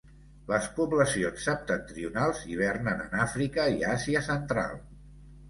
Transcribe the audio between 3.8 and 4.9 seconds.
Àsia Central.